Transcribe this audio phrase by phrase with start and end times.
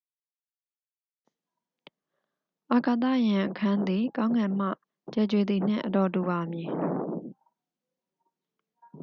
[2.73, 4.69] အာကာသယာဉ်အခန်းသည် ကောင်းကင်မှ
[5.13, 6.69] ကြယ်ကြွေသည်နှင့် အတော်တူပါမည်